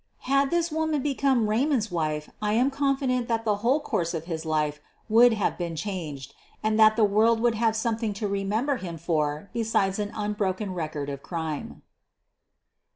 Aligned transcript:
Had 0.21 0.49
this 0.49 0.71
woman 0.71 1.03
become 1.03 1.47
Raymond's 1.47 1.91
wife 1.91 2.27
I 2.41 2.53
am 2.53 2.71
confident 2.71 3.27
that 3.27 3.45
the 3.45 3.57
whole 3.57 3.79
course 3.79 4.15
of 4.15 4.25
his 4.25 4.45
life 4.47 4.81
would 5.07 5.33
have 5.33 5.59
been 5.59 5.75
changed, 5.75 6.33
and 6.63 6.79
that 6.79 6.95
the 6.95 7.03
world 7.05 7.39
would 7.39 7.53
have 7.53 7.75
something 7.75 8.11
to 8.15 8.27
remember 8.27 8.77
him 8.77 8.97
for 8.97 9.51
besides 9.53 9.99
an 9.99 10.11
unbroken 10.15 10.73
record 10.73 11.07
of 11.09 11.21
crime. 11.21 11.83